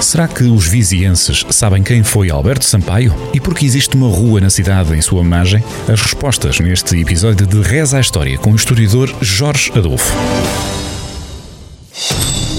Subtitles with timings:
[0.00, 4.40] Será que os vizienses sabem quem foi Alberto Sampaio e por que existe uma rua
[4.40, 5.62] na cidade em sua homenagem?
[5.92, 10.10] As respostas neste episódio de Reza a História com o historiador Jorge Adolfo.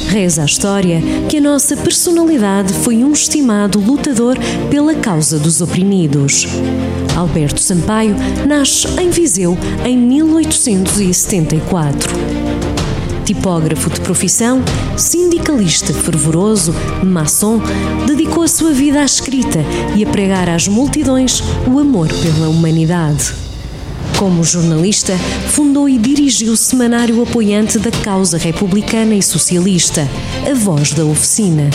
[0.10, 4.38] Reza a história que a nossa personalidade foi um estimado lutador
[4.70, 6.46] pela causa dos oprimidos.
[7.16, 8.16] Alberto Sampaio
[8.48, 12.41] nasce em Viseu em 1874.
[13.34, 14.62] Tipógrafo de profissão,
[14.98, 17.62] sindicalista fervoroso, maçom,
[18.06, 19.60] dedicou a sua vida à escrita
[19.96, 23.34] e a pregar às multidões o amor pela humanidade.
[24.20, 25.18] Como jornalista,
[25.48, 30.06] fundou e dirigiu o semanário apoiante da causa republicana e socialista,
[30.46, 31.70] A Voz da Oficina.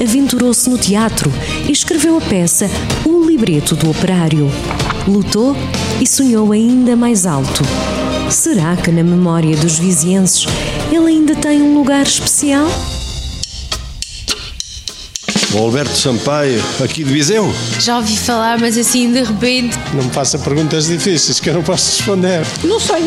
[0.00, 1.32] Aventurou-se no teatro
[1.68, 2.70] e escreveu a peça
[3.04, 4.48] O Libreto do Operário.
[5.08, 5.56] Lutou
[6.00, 7.64] e sonhou ainda mais alto.
[8.30, 10.46] Será que na memória dos vizienses
[10.92, 12.68] ele ainda tem um lugar especial?
[15.52, 17.52] O Alberto Sampaio, aqui de Viseu.
[17.80, 19.76] Já ouvi falar, mas assim de repente.
[19.92, 22.46] Não me faça perguntas difíceis que eu não posso responder.
[22.62, 23.04] Não sei.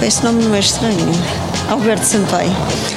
[0.00, 1.10] Esse nome não é estranho.
[1.68, 2.52] Alberto Sampaio.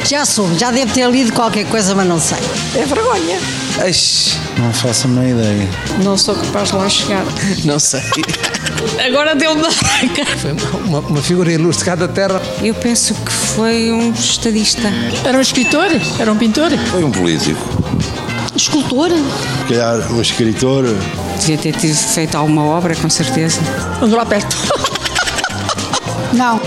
[0.06, 2.38] Já sou, já devo ter lido qualquer coisa, mas não sei.
[2.76, 3.40] É vergonha.
[3.84, 5.68] Eixe, não faço a menor ideia.
[6.04, 7.26] Não sou capaz de lá chegar.
[7.66, 8.02] Não sei.
[9.06, 9.64] Agora deu-me
[10.38, 10.52] Foi
[10.86, 12.42] uma, uma figura ilustre cá da terra.
[12.62, 14.90] Eu penso que foi um estadista.
[15.26, 15.90] Era um escritor?
[16.20, 16.70] Era um pintor?
[16.92, 17.83] Foi um político.
[18.56, 19.10] Escultor?
[19.10, 20.86] Se calhar um escritor.
[21.40, 23.60] Devia ter tido feito alguma obra, com certeza.
[24.02, 24.56] Andou lá perto.
[26.34, 26.60] Não.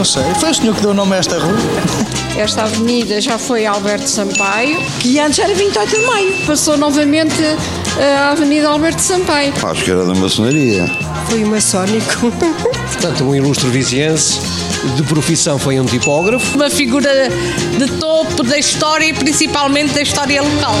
[0.00, 0.22] Não sei.
[0.40, 1.54] Foi o senhor que deu o nome a esta rua?
[2.34, 4.80] Esta avenida já foi Alberto Sampaio.
[4.98, 6.46] Que antes era 28 de maio.
[6.46, 7.34] Passou novamente
[7.98, 9.52] eh, a Avenida Alberto Sampaio.
[9.62, 10.86] Acho que era da maçonaria.
[11.28, 12.32] Foi maçónico.
[12.32, 14.40] Portanto, um ilustre viziense.
[14.96, 16.56] De profissão foi um tipógrafo.
[16.56, 17.28] uma figura
[17.76, 20.76] de topo da história e principalmente da história local.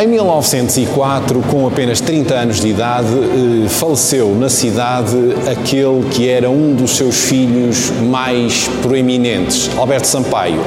[0.00, 5.16] Em 1904, com apenas 30 anos de idade, eh, faleceu na cidade
[5.50, 10.60] aquele que era um dos seus filhos mais proeminentes, Alberto Sampaio.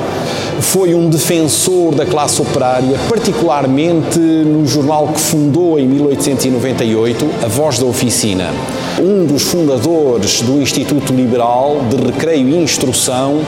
[0.59, 7.80] Foi um defensor da classe operária, particularmente no jornal que fundou em 1898, A Voz
[7.80, 8.50] da Oficina.
[9.00, 13.40] Um dos fundadores do Instituto Liberal de Recreio e Instrução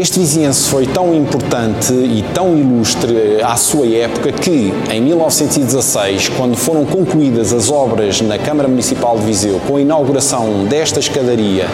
[0.00, 6.56] este viziense foi tão importante e tão ilustre à sua época que, em 1916, quando
[6.56, 11.66] foram concluídas as obras na Câmara Municipal de Viseu, com a inauguração desta escadaria,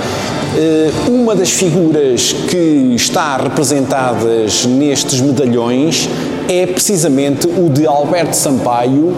[0.57, 6.09] eh, uma das figuras que está representadas nestes medalhões
[6.49, 9.15] é precisamente o de Alberto Sampaio,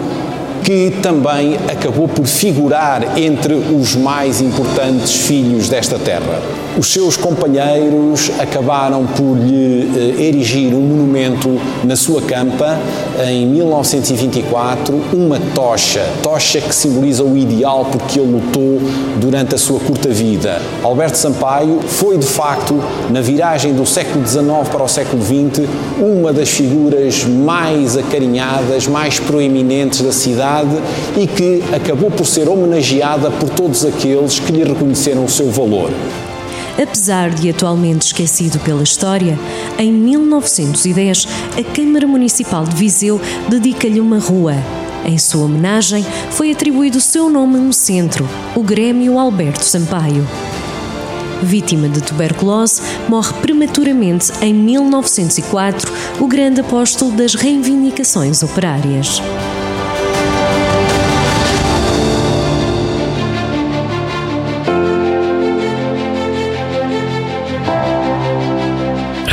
[0.63, 6.68] que também acabou por figurar entre os mais importantes filhos desta terra.
[6.79, 12.79] Os seus companheiros acabaram por lhe eh, erigir um monumento na sua campa
[13.27, 18.79] em 1924, uma tocha, tocha que simboliza o ideal porque ele lutou
[19.19, 20.61] durante a sua curta vida.
[20.81, 25.67] Alberto Sampaio foi de facto, na viragem do século XIX para o século XX,
[25.99, 30.77] uma das figuras mais acarinhadas, mais proeminentes da cidade
[31.17, 35.91] e que acabou por ser homenageada por todos aqueles que lhe reconheceram o seu valor.
[36.81, 39.37] Apesar de atualmente esquecido pela história,
[39.77, 43.19] em 1910 a Câmara Municipal de Viseu
[43.49, 44.53] dedica-lhe uma rua.
[45.05, 50.25] Em sua homenagem, foi atribuído o seu nome a um centro, o Grêmio Alberto Sampaio.
[51.41, 59.21] Vítima de tuberculose, morre prematuramente em 1904 o grande apóstolo das reivindicações operárias.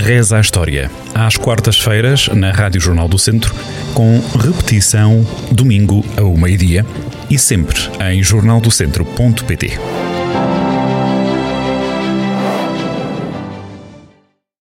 [0.06, 3.53] Reza a História, às quartas-feiras, na Rádio Jornal do Centro,
[3.93, 6.87] com repetição domingo ao meio-dia
[7.29, 10.06] e sempre em jornaldocentro.pt.